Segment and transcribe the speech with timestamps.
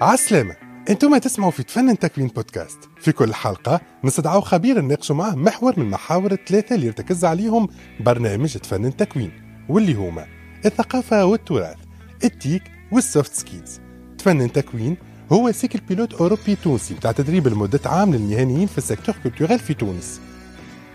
[0.00, 0.56] عالسلامة
[0.90, 2.78] أنتم تسمعوا في تفنن تكوين بودكاست.
[3.00, 7.68] في كل حلقة نستدعوا خبير نناقشوا معه محور من محاور الثلاثة اللي يرتكز عليهم
[8.00, 9.32] برنامج تفنن تكوين
[9.68, 10.26] واللي هما
[10.66, 11.76] الثقافة والتراث
[12.24, 12.62] ال tech
[12.92, 13.80] وال soft skills.
[14.18, 14.96] تفنن تكوين
[15.32, 19.74] هو cycle pilote أوروبي تونسي بتاع تدريب لمدة عام للمهنيين في ال secteur culturel في
[19.74, 20.20] تونس.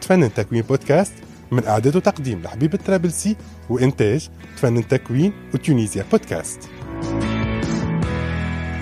[0.02, 1.14] تفنن تكوين بودكاست
[1.52, 3.36] من إعداد وتقديم لحبيب الترابلسي
[3.70, 6.70] وإنتاج تفنن تكوين وتونيزيا بودكاست.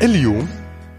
[0.02, 0.49] اليوم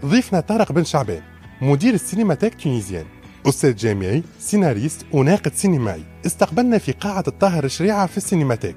[0.05, 1.21] ضيفنا طارق بن شعبان
[1.61, 3.05] مدير السينماتيك تونيزيان
[3.47, 6.03] أستاذ جامعي سيناريست وناقد سينمائي.
[6.25, 8.75] استقبلنا في قاعة الطاهر الشريعة في السينماتيك.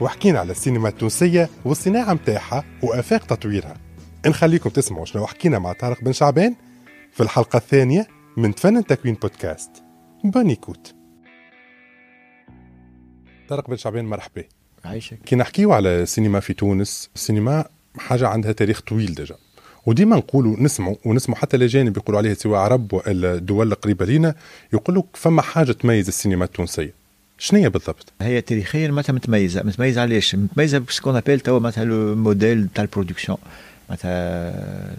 [0.00, 3.76] وحكينا على السينما التونسية والصناعة متاعها وآفاق تطويرها.
[4.26, 6.54] نخليكم تسمعوا شنو حكينا مع طارق بن شعبان
[7.12, 9.70] في الحلقة الثانية من تفنن تكوين بودكاست
[10.24, 10.94] بونيكوت
[13.48, 14.44] طارق بن شعبان مرحبا.
[14.84, 15.18] عايشك.
[15.18, 17.64] كي نحكيو على السينما في تونس السينما
[17.98, 19.36] حاجة عندها تاريخ طويل déjà.
[19.86, 24.34] وديما نقولوا نسمعوا ونسمعوا حتى الأجانب يقولوا عليها سواء عرب والا الدول القريبة لينا
[24.72, 26.92] يقولوا فما حاجة تميز السينما التونسية
[27.38, 31.84] شنو هي بالضبط؟ هي تاريخيا معناتها متميزه متميزه علاش؟ متميزه parce qu'on appelle توا معناتها
[31.84, 33.38] le modèle تاع ال production
[33.88, 34.10] معناتها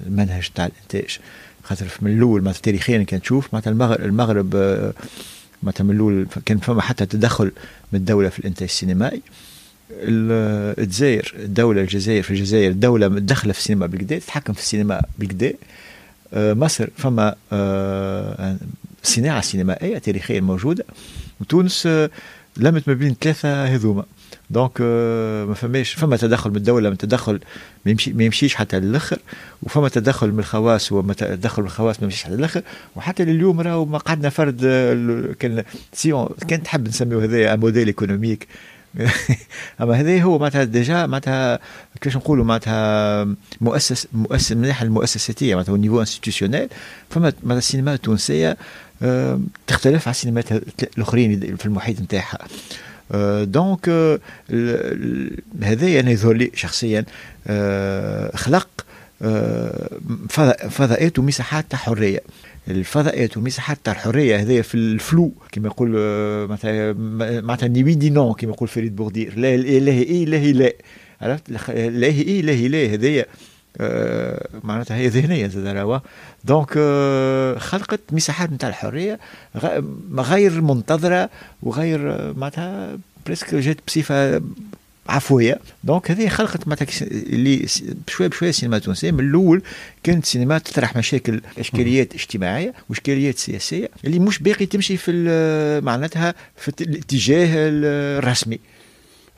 [0.08, 1.20] المنهج تاع الإنتاج
[1.64, 4.94] خاطر من الأول معناتها تاريخيا كان تشوف معناتها المغرب المغرب آه،
[5.64, 7.52] معناتها من الأول كان فما حتى تدخل
[7.94, 9.22] من الدولة في الإنتاج السينمائي
[9.92, 15.54] الجزائر الدولة الجزائر في الجزائر دولة متدخله في السينما بالكدا تتحكم في السينما بالكدا.
[16.34, 18.58] آه، مصر فما آه،
[19.04, 20.86] صناعة سينمائية تاريخيا موجودة.
[21.42, 22.10] وتونس آه،
[22.58, 24.04] لمت ما بين ثلاثة هذوما.
[24.50, 24.82] donc
[25.48, 27.40] ما فماش فما تدخل من الدولة من تدخل
[27.86, 29.20] ما يمشيش حتى للآخر.
[29.64, 32.62] وفما تدخل من الخواص وما تدخل من الخواص ما يمشيش حتى للآخر.
[32.96, 34.62] وحتى لليوم راهو ما قعدنا فرد
[35.40, 38.48] كان سيون كان تحب نسميه هذايا موديل ايكونوميك
[39.82, 41.60] اما هذا هو معناتها ديجا معناتها
[42.02, 43.28] كيفاش نقولوا معناتها
[43.62, 46.68] مؤسس مؤسس من الناحيه المؤسساتيه معناتها النيفو انستيتيوشنيل
[47.10, 48.58] فما معناتها السينما التونسية
[49.68, 50.52] تختلف على السينمات
[50.98, 52.38] الأخرين في المحيط نتاعها.
[53.44, 53.90] دونك
[55.64, 57.06] هذايا أنا يظهر لي شخصيا
[58.36, 58.68] خلق
[60.70, 62.22] فضاءات ومساحات تاع حريه
[62.68, 66.94] الفضاءات والمساحات تاع الحريه هذايا في الفلو كما يقول آه، مثلا
[67.42, 70.74] معناتها ني دي نون كما يقول فريد بوغدير لا اله اي اله لا
[71.22, 73.26] عرفت لا اي اله لا هذايا
[73.82, 76.02] آه، معناتها هي ذهنيه زاد راهو
[76.44, 79.20] دونك آه، خلقت مساحات نتاع الحريه
[80.18, 81.30] غير منتظره
[81.64, 84.42] وغير معناتها بريسك جات بصفه
[85.08, 85.60] عفوية.
[85.84, 87.66] دونك هذه خلقت معناتها اللي
[88.08, 89.12] بشوية بشوية السينما التونسية.
[89.12, 89.62] من الأول
[90.04, 95.12] كانت سينما تطرح مشاكل إشكاليات اجتماعية وإشكاليات سياسية اللي مش باقي تمشي في
[95.84, 98.60] معناتها في الاتجاه الرسمي.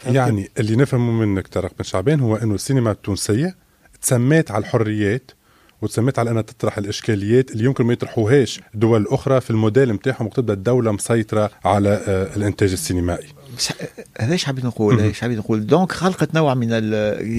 [0.06, 3.56] يعني اللي نفهمه منك طارق بن شعبان هو إنه السينما التونسية
[4.02, 5.32] تسميت على الحريات
[5.82, 10.54] وتسميت على إنها تطرح الإشكاليات اللي يمكن ما يطرحوهاش دول أخرى في الموديل نتاعهم وتبدا
[10.54, 13.28] الدولة مسيطرة على آه، الإنتاج السينمائي.
[14.20, 16.70] هذا إيش حبيت نقول إيش حبيت نقول donc خلقت نوع من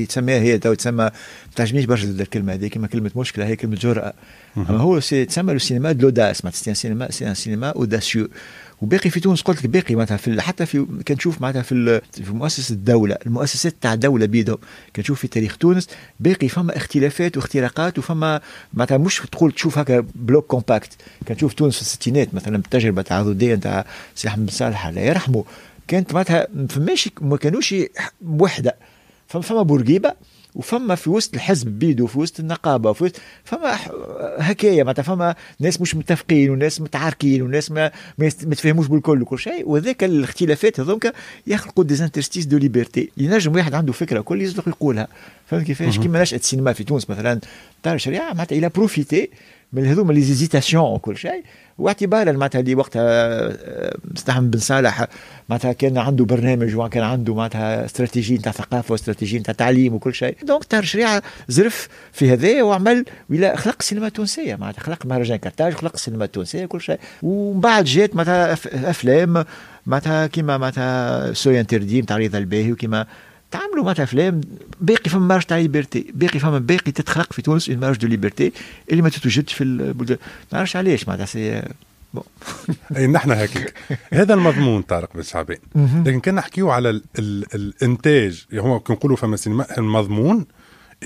[0.09, 1.13] تسميها هي تو تسمى ما
[1.57, 4.13] تعجبنيش برشا الكلمة هذه كما كلمة مشكلة هي كلمة جرأة.
[4.57, 8.29] أما هو تسمى le cinéma de l'audace mais c'est cinéma c'est cinéma audacieux
[8.83, 12.73] وباقي في تونس قلت لك باقي معناتها في حتى في كنشوف معناتها في في مؤسسة
[12.73, 14.59] الدولة المؤسسات تاع الدولة بيدهم.
[14.97, 15.89] كنشوف في تاريخ تونس
[16.21, 18.41] باقي فما اختلافات واختراقات وفما
[18.75, 20.93] معناتها مش تقول تشوف هكا bloc compact
[21.29, 25.45] كنشوف تونس في الستينات مثلا التجربه تاع التعاضدية تاع سي احمد صالح الله يرحمه.
[25.91, 27.75] كانت معناتها فماش ما كانوش
[28.27, 28.77] وحدة.
[29.29, 30.13] فما بورقيبة
[30.55, 33.79] وفما في وسط الحزب بيدو في وسط النقابة في وسط فما
[34.39, 35.03] هكايا معناتها.
[35.03, 39.69] فما ناس مش متفقين وناس متعاركين وناس ما ما يتفاهموش بالكل وكل شيء.
[39.69, 41.07] وذاك الاختلافات هذوك
[41.47, 45.09] يخلقوا des interstices de liberté ينجم واحد عنده فكرة كل يصدق يقولها.
[45.47, 47.41] فهمت كيفاش؟ كيما نشأت السينما في تونس مثلا
[47.85, 49.31] الطاهر شريعة معناتها il a profité
[49.73, 51.43] من هذوما les hésitations وكل شيء.
[51.79, 55.07] واعتبارا معناتها اللي وقتها آه، سي أحمد بن صالح
[55.49, 60.37] معناتها كان عنده برنامج وكان عنده معناتها استراتيجية نتاع ثقافة واستراتيجية نتاع تعليم وكل شيء.
[60.43, 64.55] donc الطاهر شريعة زرف في هذا وعمل ولا خلق السينما التونسية.
[64.55, 66.99] معناتها خلق مهرجان كرتاج خلق السينما التونسية كل شيء.
[67.23, 68.53] ومن بعد جات معناتها
[68.91, 69.45] أفلام
[69.87, 73.07] معناتها كيما معناتها Seuils interdits نتاع رضا الباهي وكيما
[73.51, 74.41] تعملوا معناتها أفلام
[74.81, 78.53] باقي فما marge تاع liberté باقي فما باقي تتخلق في تونس une marge de liberté
[78.91, 80.19] اللي ما تتوجدش في البلدان.
[80.23, 81.63] ما نعرفش علاش معناتها سي
[82.97, 83.75] أي نحن هيك.
[84.13, 85.59] هذا المضمون طارق بن شعبان.
[85.75, 88.47] لكن كنا نحكيو على ال ال الإنتاج.
[88.51, 90.47] يعني هو كنقولوا فما سينما المضمون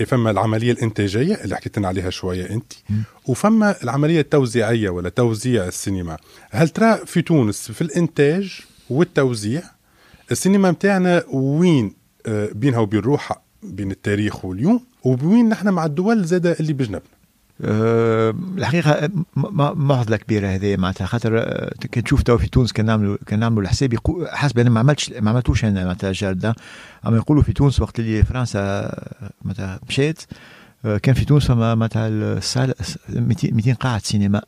[0.05, 2.73] فما العملية الإنتاجية اللي حكيت لنا عليها شوية أنت
[3.25, 6.17] وفما العملية التوزيعية ولا توزيع السينما.
[6.51, 9.63] هل ترى في تونس في الإنتاج والتوزيع
[10.31, 11.93] السينما متاعنا وين
[12.27, 17.01] بينها وبين روحها بين التاريخ واليوم وبوين نحن مع الدول زادة اللي بجنبنا.
[17.61, 19.09] أه الحقيقة
[19.75, 23.61] معضلة كبيرة هذه معناتها خاطر أه، كي تشوف تو في تونس كان نعملوا كان نعملوا
[23.61, 23.95] الحساب
[24.27, 26.53] حسب أنا ما عملتش ما عملتوش أنا معناتها الجرد
[27.07, 28.91] أما يقولوا في تونس وقت اللي فرنسا
[29.41, 30.21] معناتها مشات
[31.03, 32.39] كان في تونس فما معناتها
[33.09, 34.37] 200 قاعة سينما.
[34.37, 34.43] آه،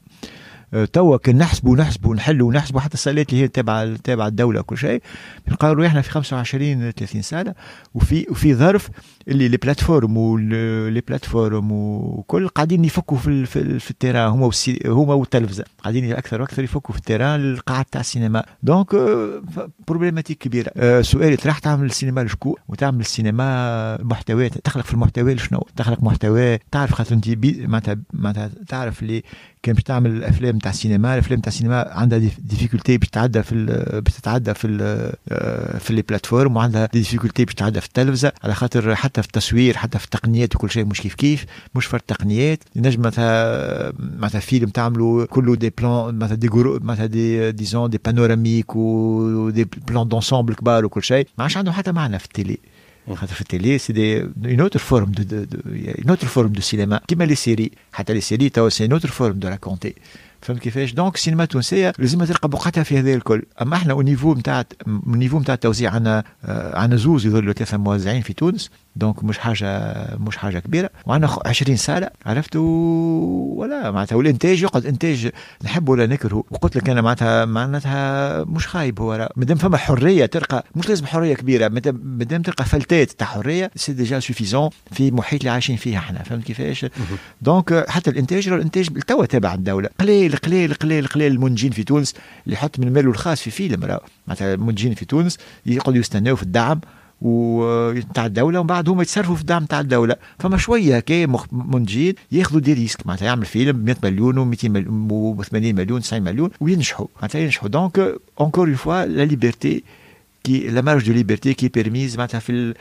[0.94, 5.02] توا كان نحسبوا نحسبوا نحلوا ونحسبوا حتى الصالات اللي هي تابعة تابعة الدولة وكل شيء
[5.48, 7.54] نلقاو إحنا في 25 30 سنه
[7.94, 8.90] وفي وفي ظرف
[9.28, 14.52] اللي les plateformes و les plateformes وكل قاعدين يفكوا في في, في ال terrain هما
[14.86, 18.44] هما والتلفزة قاعدين أكثر وأكثر يفكوا في ال terrain القاعات تاع السينما.
[18.64, 18.96] donc
[19.88, 20.72] problématique كبيرة.
[20.78, 26.58] أه سؤالي راح تعمل السينما لشكو وتعمل السينما محتويات تخلق في المحتوى شنو تخلق محتوى
[26.72, 29.24] تعرف خاطر انت معناتها معناتها تعرف اللي
[29.68, 33.66] كان باش تعمل الأفلام تاع السينما الأفلام تاع السينما عندها difficulté باش تعدى في
[34.06, 34.68] باش تتعدى في
[35.80, 40.00] في les plateformes وعندها difficulté باش تعدى في التلفزة على خاطر حتى في التصوير حتى
[40.00, 45.26] في التقنيات وكل شيء مش كيف كيف مش فرق تقنيات ينجم مثلا مثلا فيلم تعملوا
[45.26, 46.50] كله des plans مثلا des
[46.82, 51.28] مثلا des des zooms des panoramiques و des plans d'ensemble كبار وكل شيء.
[51.38, 52.58] ما عادش عندهم حتى معنى في ال télé
[53.16, 55.38] خاطر في ال télé c'est d'une autre forme de
[55.68, 59.10] une autre forme de cinéma كيما les séries حتى les séries توا c'est une autre
[59.10, 59.96] forme de raconter
[60.42, 64.34] فهمت كيفاش donc السينما التونسيه لازم تلقى بقعتها في هذا الكل اما إحنا au niveau
[64.34, 66.24] نتاع النيفو نتاع التوزيع عندنا
[66.74, 70.90] عندنا زوز ولا ثلاثة موزعين في تونس donc مش حاجة مش حاجة كبيرة.
[71.06, 75.32] وعندنا 20 صالة عرفت ولا معناتها والإنتاج يقعد إنتاج
[75.64, 79.30] نحبه ولا نكرهه وقلت لك أنا معناتها معناتها مش خايب هو.
[79.36, 81.68] مادام فما حرية تلقى مش لازم حرية كبيرة.
[81.68, 86.24] مادام تلقى فلتات تاع حرية c'est déjà suffisant في المحيط اللي عايشين فيه إحنا.
[86.24, 86.86] فهمت كيفاش؟
[87.42, 89.90] donc حتى الإنتاج الإنتاج توا تابع الدولة.
[90.00, 92.14] قليل قليل قليل قليل المنتجين في تونس
[92.46, 93.98] اللي يحط من ماله الخاص في فيلم.
[94.28, 96.82] معناتها المنتجين في تونس يقعدوا يستناو في الدعم.
[97.22, 100.16] وتاع الدولة ومن بعد هما يتصرفوا في الدعم تاع الدولة.
[100.40, 105.54] فما شوية هكا منتجين ياخذوا des risques معناتها يعمل فيلم 100 مليون و200 مليون و80
[105.54, 107.08] مليون 90 مليون وينجحوا.
[107.16, 107.70] معناتها ينجحوا.
[107.70, 109.84] donc encore une fois la liberté
[110.44, 112.74] qui la marge de liberté qui est permise معناتها في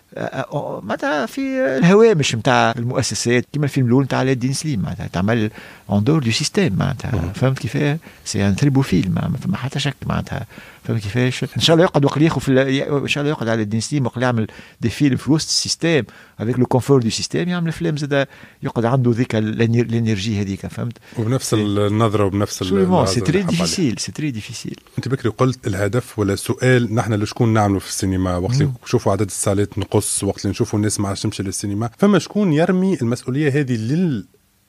[0.82, 1.40] معناتها في
[1.78, 5.50] الهوامش نتاع المؤسسات كيما الفيلم الأول نتاع علاء الدين سليم معناتها تعمل
[5.90, 7.32] en dehors du système معناتها.
[7.34, 10.46] فهمت كيفاه؟ c'est un très beau film ما فما حتى شك معناتها.
[10.86, 12.62] فهمت كيفاش؟ إن شاء الله يقعد وقت ياخذ في
[13.02, 14.46] إن شاء الله يقعد علاء الدين سليم وقت يعمل
[14.80, 16.04] des films في وسط ال système
[16.40, 18.26] avec le confort du système يعمل فيلم زاد
[18.62, 22.62] يقعد عنده ذيك ال énergie هذيك فهمت؟ وبنفس النظرة وبنفس
[23.04, 27.80] c'est très difficile c'est très difficile أنت بكري قلت الهدف ولا السؤال نحن لشكون نعملوا
[27.80, 31.42] في السينما؟ وقت اللي نشوفوا عدد الصالات نقص وقت اللي نشوفوا الناس ما عادش تمشي
[31.42, 31.90] للسينما.
[31.98, 33.76] فما شكون يرمي المسؤولية هذه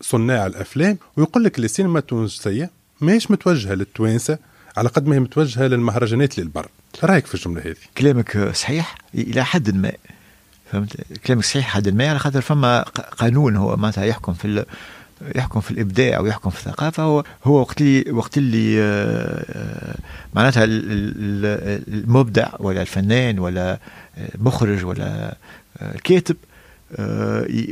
[0.02, 2.72] للصناع الأفلام ويقول لك السينما التونسية
[3.02, 4.38] ماهيش متوجهة للتوانسة
[4.78, 6.68] على قد ما هي متوجهة للمهرجانات للبر
[7.04, 9.92] رأيك في الجملة هذه؟ كلامك صحيح إلى حد ما.
[10.72, 10.96] فهمت؟
[11.26, 12.82] كلامك صحيح حد ما على خاطر فما
[13.18, 14.66] قانون هو معناتها يحكم في
[15.36, 17.04] يحكم في الإبداع ويحكم في الثقافة.
[17.04, 19.96] هو هو وقت اللي وقت اللي آه، آه،
[20.34, 23.80] معناتها المبدع ولا الفنان ولا
[24.36, 25.38] المخرج ولا
[25.82, 26.57] الكاتب آه،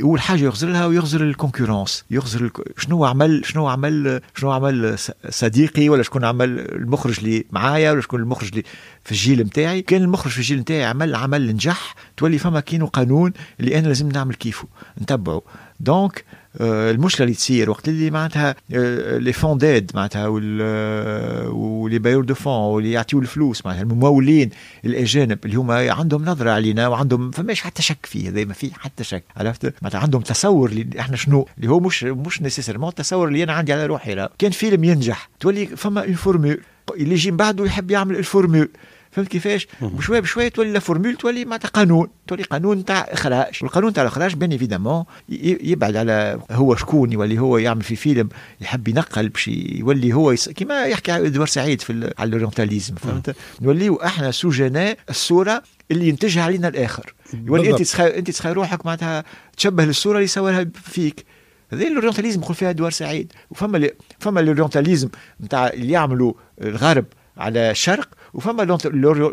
[0.02, 2.04] أول حاجة يغزر لها ويغزر ال concurrence.
[2.10, 2.50] يغزر.
[2.78, 4.98] شنو عمل شنو عمل شنو عمل
[5.30, 8.62] صديقي ولا شكون عمل المخرج اللي معايا ولا شكون المخرج اللي
[9.04, 13.32] في الجيل نتاعي كان المخرج في الجيل نتاعي عمل عمل نجح تولي فما كاينه قانون
[13.60, 14.68] اللي أنا لازم نعمل كيفه
[15.02, 15.42] نتبعه
[15.80, 21.98] donc آه، المشكلة اللي تصير وقت اللي معناتها آه، les fonds d'aide معناتها و les
[21.98, 24.50] bailleurs de fonds واللي يعطيو الفلوس معناتها الممولين
[24.84, 29.04] الأجانب اللي هما عندهم نظرة علينا وعندهم فماش حتى شك فيه هذا ما فيه حتى
[29.04, 33.42] شك عرفت؟ معناتها عندهم تصور اللي إحنا شنو؟ اللي هو مش مش nécessairement التصور اللي
[33.42, 34.32] أنا عندي على روحي لا.
[34.38, 36.60] كان فيلم ينجح تولي فما une formule
[36.94, 38.68] اللي يجي من بعده يحب يعمل ال formule
[39.16, 43.58] فهمت كيفاش؟ بشوية بشوية تولي la formule تولي معناتها قانون تولي قانون تاع إخراج.
[43.62, 48.28] والقانون تاع الإخراج bien évidemment يبعد على هو شكون يولي هو يعمل في فيلم
[48.60, 50.48] يحب ينقل باش يولي هو يس...
[50.48, 56.42] كما يحكي إدوار سعيد في على ال orientalisme فهمت؟ نوليو أحنا سجناء الصورة اللي ينتجها
[56.42, 57.14] علينا الآخر.
[57.34, 58.18] يولي أنت تسخي...
[58.18, 59.24] أنت تسخي روحك معناتها
[59.56, 61.24] تشبه للصورة اللي يصورها فيك.
[61.72, 63.32] هذه ال orientalisme يقول فيها إدوار سعيد.
[63.50, 63.90] وفما ل...
[64.18, 65.08] فما ال orientalisme
[65.44, 66.32] نتاع اللي يعملوا
[66.62, 67.04] الغرب
[67.36, 68.62] على الشرق وفما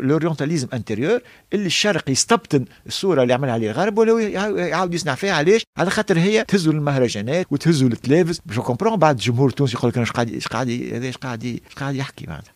[0.02, 1.20] l'orientalisme intérieur
[1.52, 4.28] اللي الشرق يستبطن الصورة اللي عملها عليه الغرب ولا
[4.68, 5.34] يعاود يصنع فيها.
[5.34, 8.40] علاش على خاطر هي تهزوا المهرجانات وتهزوا التلفز.
[8.46, 11.94] je comprends بعد الجمهور التونسي يقول لك إيش قاعد إيش قاعد إيش قاعد إيش قاعد
[11.94, 12.54] يحكي معناتها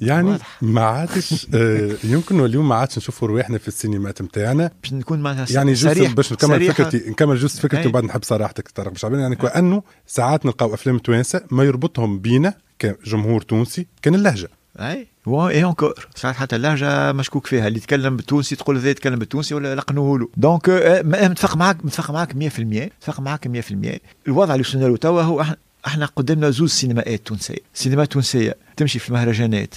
[0.00, 5.20] يعني ما عادش آه يمكن اليوم ما عادش نشوفوا رواحنا في السينمات نتاعنا باش نكون
[5.20, 9.36] معناتها يعني juste باش نكمل فكرتي نكمل juste فكرتي وبعد نحب صراحتك طارق مش يعني
[9.36, 14.48] كأنه ساعات نلقاو أفلام توانسة ما يربطهم بينا كجمهور تونسي كان اللهجة.
[14.80, 15.06] أي.
[15.26, 19.74] et encore ساعات حتى اللهجه مشكوك فيها اللي يتكلم بالتونسي تقول هذا يتكلم بالتونسي ولا
[19.74, 20.70] لقنوه له donc
[21.04, 25.44] متفق معك متفق معك 100% متفق معك 100% الوضع اللي وصلنا له توا هو
[25.86, 29.74] إحنا قدامنا زوز سينمائيات تونسيه سينما تونسيه تمشي في المهرجانات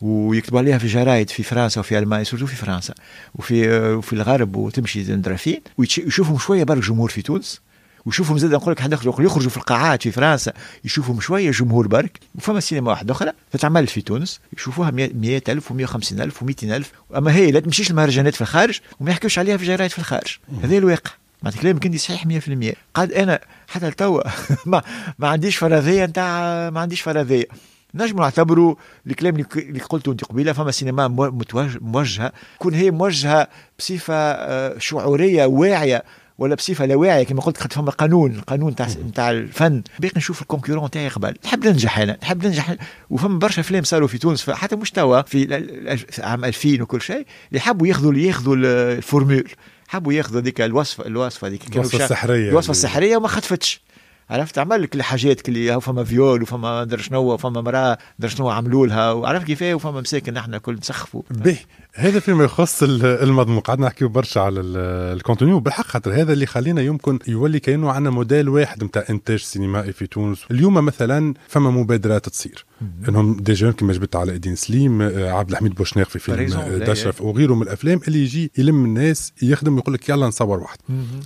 [0.00, 2.94] ويكتبوا عليها في جرايد في فرنسا وفي المانيا surtout في فرنسا
[3.34, 7.60] وفي وفي الغرب وتمشي ندرا فين ويشوفهم شوية برك جمهور في تونس
[8.06, 10.52] ويشوفهم زاد نقول لك يخرجوا في القاعات في فرنسا
[10.84, 12.20] يشوفهم شوية جمهور برك.
[12.34, 16.84] وفما سينما واحدة أخرى تتعمل في تونس يشوفوها 100000 و150000 و200000
[17.16, 20.38] أما هي لا تمشيش المهرجانات في الخارج وما يحكوش عليها في جرايد في الخارج.
[20.62, 21.10] هذا الواقع.
[21.42, 24.22] معناتها كلامك انت صحيح 100% قد أنا حتى توا
[24.66, 24.82] ما,
[25.18, 27.44] ما عنديش فرضية نتاع ما عنديش فرضية.
[27.94, 28.74] نجم نعتبروا
[29.06, 31.08] الكلام اللي قلته أنت قبيلة فما سينما
[31.80, 32.32] موجهة.
[32.58, 36.04] كون هي موجهة بصفة آه، شعورية واعية
[36.40, 39.82] ولا بصفة لا واعية كما قلت خاطر فما قانون القانون تاع نتاع الفن.
[39.98, 41.34] باقي نشوف ال concurrent تاعي قبل.
[41.44, 42.74] نحب ننجح أنا نحب ننجح
[43.10, 45.64] وفما برشا افلام صاروا في تونس حتى مش توا في
[46.18, 49.48] عام 2000 وكل شيء اللي حبوا ياخذوا ياخذوا ال formule.
[49.88, 53.80] حبوا ياخذوا هذيك الوصفه الوصفة هذيك الوصفة السحرية الوصفة السحرية وما خطفتش.
[54.30, 58.86] عرفت؟ عمل لك الحاجات اللي فما فيول وفما در شنو وفما مرأة در شنو عملوا
[58.86, 61.22] لها وعرفت كيفاه وفما مساكن إحنا كل نسخفوا.
[61.30, 61.58] به.
[61.94, 63.60] هذا فيما يخص المضمون.
[63.60, 68.48] قعدنا نحكيو برشا على الكونتوني بالحق خاطر هذا اللي خلينا يمكن يولي كأنه عندنا موديل
[68.48, 70.44] واحد نتاع إنتاج سينمائي في تونس.
[70.50, 72.64] اليوم مثلا فما مبادرات تصير.
[73.08, 77.22] إنهم دي جون كيما جبت على الدين سليم آه، عبد الحميد بوشناق في فيلم دشرف
[77.22, 80.78] وغيره من الأفلام اللي يجي يلم الناس يخدم يقول لك يلا نصور واحد.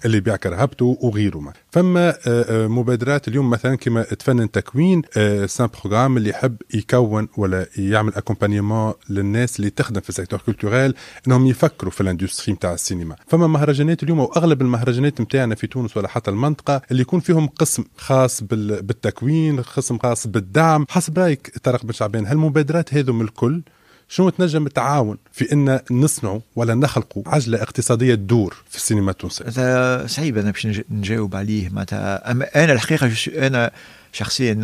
[0.04, 1.52] اللي يبيع كرهبته وغيره ما.
[1.70, 5.02] فما آه، آه، مبادرات اليوم مثلا كما تفنن تكوين
[5.46, 10.40] c'est un programme اللي يحب يكون ولا يعمل accompagnement للناس اللي تخدم في ال secteur.
[10.54, 10.94] culturel
[11.26, 13.16] إنهم يفكروا في ال industrie نتاع السينما.
[13.26, 17.84] فما مهرجانات اليوم واغلب المهرجانات نتاعنا في تونس ولا حتى المنطقة اللي يكون فيهم قسم
[17.96, 20.86] خاص بالتكوين قسم خاص بالدعم.
[20.88, 23.62] حسب رأيك طارق بن شعبان هالمبادرات هذو من الكل
[24.08, 30.38] شنو تنجم التعاون في إن نصنعوا ولا نخلقوا عجلة اقتصادية تدور في السينما التونسية؟ صعيب
[30.38, 31.68] أنا باش نجاوب عليه.
[31.68, 32.32] معناتها
[32.64, 33.10] أنا الحقيقة
[33.46, 33.70] أنا
[34.12, 34.54] شخصيا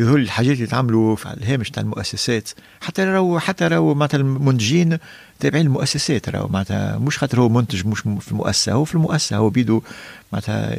[0.00, 2.50] يظهر الحاجات اللي تعملوا في الهامش تاع المؤسسات.
[2.80, 4.98] حتى راهو حتى راهو معناتها المنتجين
[5.40, 9.50] تابعين المؤسسات راهو معناتها مش خاطر هو منتج مش في المؤسسة هو في المؤسسة هو
[9.50, 9.82] بيدو
[10.32, 10.76] معناتها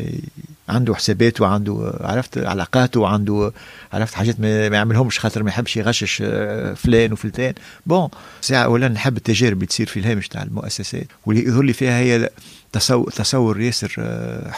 [0.69, 3.51] عنده حسابات وعنده عرفت علاقاته وعنده
[3.93, 7.53] عرفت حاجات ما يعملهمش خاطر ما يحبش يغشش آه، فلان وفلتان.
[7.85, 8.09] بون
[8.41, 12.29] ساعة ولا نحب التجارب اللي تصير في الهامش تاع المؤسسات واللي يظهر لي فيها هي
[12.71, 14.51] تصور, تصور ياسر آه،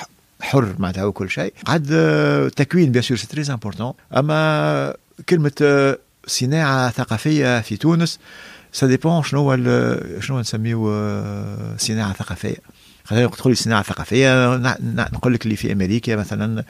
[0.54, 1.54] حر معناتها وكل شيء.
[1.68, 4.94] عاد آه، تكوين bien sûr c'est très important أما
[5.30, 5.96] كلمة
[6.28, 8.20] صناعة ثقافية في تونس
[8.72, 9.56] ça dépend شنو
[10.20, 10.88] شنو نسميو
[11.78, 12.56] صناعة ثقافية.
[13.06, 14.56] خلينا تقول لي الصناعه الثقافيه
[14.86, 16.64] نقول لك اللي في أمريكا مثلا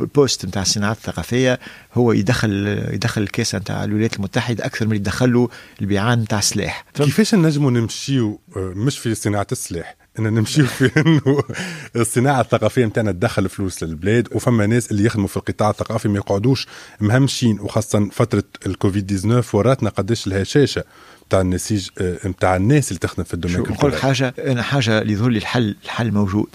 [0.00, 1.58] ال poste نتاع الصناعات الثقافية
[1.94, 5.48] هو يدخل يدخل ال caisse نتاع الولايات المتحدة أكثر من يدخل له
[5.80, 6.84] البيعان نتاع السلاح.
[6.94, 11.42] كيفاش نجموا نمشيو آه، مش في صناعة السلاح؟ ان نمشيو في انه
[11.96, 16.66] الصناعه الثقافية نتاعنا تدخل فلوس للبلاد وفما ناس اللي يخدموا في القطاع الثقافي ما يقعدوش
[17.00, 20.84] مهمشين وخاصة فترة الكوفيد 19 وراتنا قداش الهشاشه
[21.26, 21.88] نتاع النسيج
[22.26, 25.76] نتاع الناس اللي تخدم في ال domaine نقول حاجة أنا حاجة اللي يظهر لي الحل
[25.84, 26.48] الحل موجود.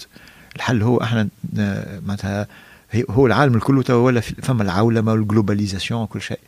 [0.56, 1.28] الحل هو إحنا
[2.06, 2.46] معناتها
[3.10, 6.38] هو العالم الكل تو ولا فما العولمة وال globalisation وكل شيء.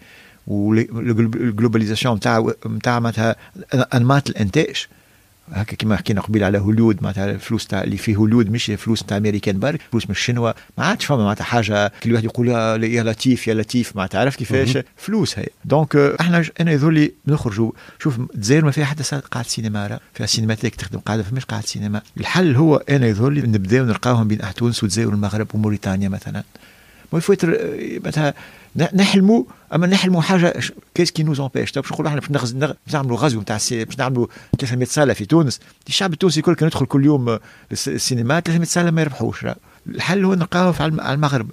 [0.46, 3.36] وال globalisation نتاع نتاع معناتها
[3.74, 4.86] أنماط الإنتاج.
[5.52, 9.16] هكا كما حكينا قبيل على هوليود معناتها الفلوس تاع اللي في هوليود مش فلوس تاع
[9.16, 12.48] أمريكان برك فلوس من الشنوا ما عادش فما معناتها حاجة كل واحد يقول
[12.84, 15.46] يا لطيف يا لطيف معناتها عارف كيفاش؟ فلوس هي.
[15.64, 20.74] donc إحنا أنا يظهر لي نخرجوا شوف الجزائر ما فيها حتى قاعدة سينما فيها سينماتيك
[20.74, 22.02] تخدم قاعدة فماش قاعدة سينما.
[22.20, 26.42] الحل هو أنا يظهر لي نبداو نلقاوهم بين تونس والجزائر والمغرب وموريتانيا مثلا.
[27.16, 28.34] ما يفوت معناتها
[28.94, 29.44] نحلموا
[29.74, 30.60] اما نحلموا حاجة
[30.94, 32.54] qu'est-ce qui nous empêche باش نقولوا إحنا باش
[32.94, 34.26] نعملوا غزو نتاع باش نعملوا
[34.58, 37.38] 300 salle في تونس الشعب التونسي الكل كان يدخل كل يوم
[37.72, 39.46] السينما 300 صاله ما يربحوش
[39.86, 41.50] الحل هو نلقاوه في المغرب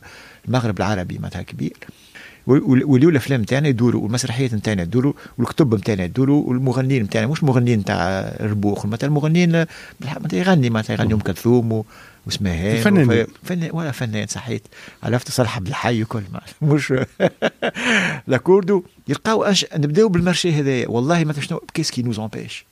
[0.48, 1.78] المغرب العربي معناتها كبير
[2.48, 8.34] وليو الافلام نتاعنا يدوروا والمسرحيات نتاعنا يدوروا والكتب نتاعنا يدوروا والمغنيين نتاعنا مش مغنيين نتاع
[8.42, 9.66] ربوخ مثلا المغنيين
[10.34, 11.84] يغني مثلا يغني ام كلثوم
[12.26, 14.68] واسمها فنان فنان ولا فنان صحيت.
[15.04, 16.42] عرفت صالح عبد الحي وكل ما.
[16.74, 16.94] مش
[18.28, 19.66] لاكوردو يلقاو أنش...
[19.76, 20.90] نبداو بالمارشي هذايا.
[20.90, 22.66] والله ما شنو كيس كي نوز أمبيش.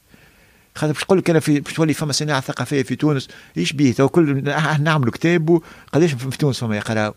[0.75, 3.27] خاطر باش نقول لك أنا في باش تولي فما صناعة ثقافية في تونس
[3.57, 4.43] إيش بيه؟ تو كل
[4.79, 5.61] نعملوا كتاب
[5.93, 7.13] قداش في تونس فما يقراو؟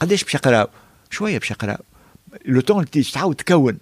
[0.00, 0.66] قداش باش يقراو؟
[1.10, 1.78] شوية باش يقراو.
[2.44, 3.78] le temps تعاود تكون.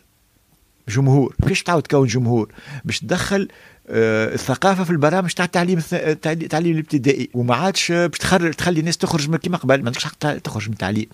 [0.88, 1.34] جمهور.
[1.42, 2.48] كيفاش تعاود تكون جمهور؟
[2.84, 3.48] باش تدخل
[3.90, 5.82] آه، الثقافة في البرامج تاع التعليم
[6.26, 7.30] التعليم الابتدائي.
[7.34, 9.78] وما عادش باش تخرج تخلي الناس تخرج من كيما قبل.
[9.78, 11.06] ما عندكش حق تخرج من التعليم.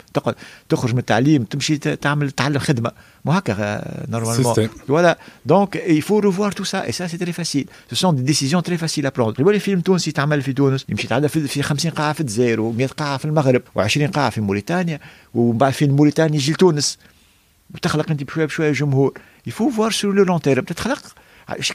[0.68, 2.92] تخرج من التعليم تمشي تعمل تعلم خدمة.
[3.24, 6.88] mais هكا normalement voilà donc il faut revoir tout ça.
[6.88, 7.66] Et ça c'est très facile.
[7.90, 9.40] Ce sont des décisions très faciles à prendre.
[9.40, 13.16] يولي فيلم تونسي تعمل في تونس يمشي تعمل في 50 قاعه في الجزائر و100 قاعه
[13.16, 15.00] في المغرب و20 قاعه في موريتانيا
[15.34, 16.98] ومن بعد في موريتانيا يجي لتونس
[17.74, 19.12] وتخلق انت بشويه بشويه جمهور
[19.50, 20.64] faut voir sur le long terme.
[20.64, 21.14] تتخلق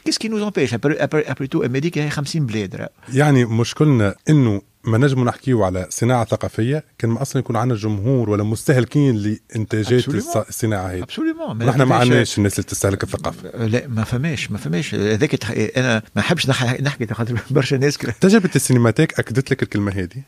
[0.04, 5.24] qu'est-ce qui nous empêche après tout أمريكا هي 50 بلاد يعني مشكلنا إنه ما نجموا
[5.24, 10.08] نحكيو على صناعة ثقافية كان ما أصلا يكون عندنا جمهور ولا مستهلكين لانتاجات
[10.48, 13.66] الصناعة هذه absolument نحن ما عندناش الناس اللي تستهلك الثقافة.
[13.66, 14.94] لا ما فماش ما فماش.
[14.94, 20.22] هذاك أنا ما نحبش نحكي خاطر برشا ناس تجربة السينماتيك أكدت لك الكلمة هذه؟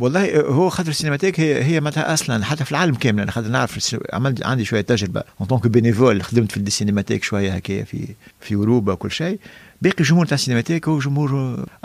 [0.00, 3.96] والله هو خاطر السينماتيك هي هي معناتها أصلا حتى في العالم كامل أنا خاطر نعرف
[4.12, 5.22] عملت عندي شوية تجربة.
[5.40, 8.08] en tant que bénévole خدمت في السينماتيك شوية هكايا في
[8.40, 9.38] في أوروبا وكل شيء.
[9.82, 11.30] باقي الجمهور تاع السينماتيك هو جمهور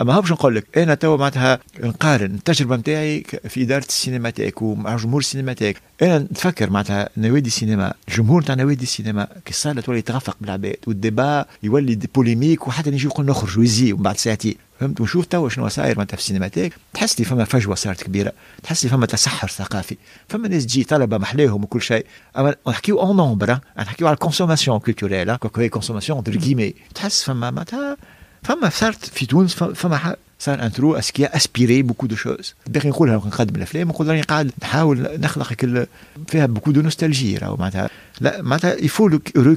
[0.00, 5.20] أما باش نقول لك أنا توا معناتها نقارن التجربة نتاعي في إدارة السينماتيك ومع جمهور
[5.20, 5.76] السينماتيك.
[6.02, 11.44] أنا نتفكر معناتها نوادي السينما الجمهور تاع نوادي السينما كي الصاله تولي تغفق بالعباد والديبا
[11.62, 14.54] يولي دي بوليميك وحتى نجي نقول نخرج ويزي ومن بعد ساعتين.
[14.80, 16.72] فهمت؟ ونشوف توا شنو صاير معناتها في السينماتيك.
[16.94, 18.32] تحس لي فما فجوة صارت كبيرة.
[18.62, 19.96] تحس لي فما تصحر ثقافي.
[20.28, 22.06] فما ناس تجي طلبة محلاهم وكل شيء.
[22.38, 27.50] أما نحكيو اون نومبر نحكيو على الكونسوماسيون كولتوريل كوكو هي كونسوماسيون انتر كيمي تحس فما
[27.50, 27.96] معناتها
[28.42, 33.16] فما صارت في تونس فما صار ان ترو اسكي اسبيري بوكو دو شوز باقي نقولها
[33.16, 35.86] نقدم الأفلام نقول راني قاعد نحاول نخلق
[36.28, 37.90] فيها beaucoup de nostalgie معناتها.
[38.20, 39.06] لا معناتها il faut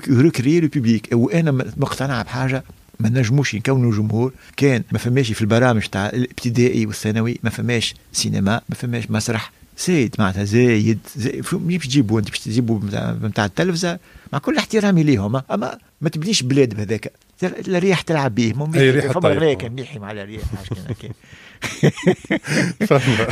[0.10, 2.64] recréer le public وأنا مقتنع بحاجة.
[3.00, 4.34] ما نجموش نكونوا جمهور.
[4.58, 9.52] كان ما فماش في البرامج تاع الابتدائي والثانوي ما فماش سينما ما فماش مسرح.
[9.88, 11.46] زايد معناتها زايد, زايد.
[11.52, 12.80] باش تجيبوا انت باش تجيبوا
[13.24, 14.00] نتاع التلفزة
[14.34, 17.12] مع كل احترامي ليهم أما ما تبنيش بلاد بهذاك.
[17.43, 20.43] الريح تلعب به اي ريح فما غريك مليحي مع الريح
[22.87, 23.29] فهمت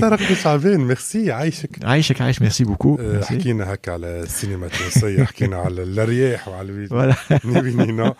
[0.00, 5.56] طارق بن شعبان ميرسي عايشك عايشك عايش ميرسي بوكو حكينا هكا على السينما التونسيه حكينا
[5.56, 6.86] على الرياح وعلى
[7.44, 8.14] الويد نينا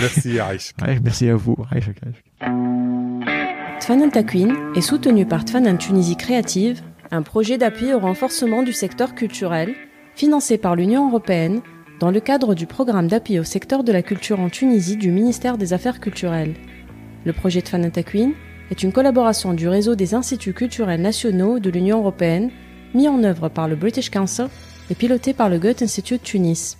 [0.00, 2.26] ميرسي عايشك ميرسي افو عايشك عايشك
[3.80, 6.80] Tfanan Takwin est soutenu par Tfanan Tunisie Créative,
[7.12, 9.74] un projet d'appui au renforcement du secteur culturel,
[10.16, 11.60] financé par l'Union européenne
[12.01, 15.59] dans le cadre du programme d'appui au secteur de la culture en Tunisie du ministère
[15.59, 16.55] des Affaires culturelles.
[17.25, 18.31] Le projet Tfanan Takwin
[18.71, 22.49] est une collaboration du réseau des instituts culturels nationaux de l'Union européenne,
[22.95, 24.47] mis en œuvre par le British Council
[24.89, 26.79] et piloté par le Goethe Institute Tunis.